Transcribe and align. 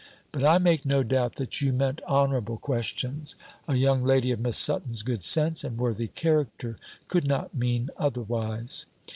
But 0.31 0.43
I 0.43 0.57
make 0.57 0.83
no 0.83 1.03
doubt 1.03 1.35
that 1.35 1.61
you 1.61 1.71
meant 1.71 2.01
honourable 2.09 2.57
questions. 2.57 3.35
A 3.67 3.75
young 3.75 4.03
lady 4.03 4.31
of 4.31 4.39
Miss 4.39 4.57
Sutton's 4.57 5.03
good 5.03 5.23
sense, 5.23 5.63
and 5.63 5.77
worthy 5.77 6.07
character, 6.07 6.79
could 7.07 7.27
not 7.27 7.53
mean 7.53 7.91
otherwise. 7.97 8.87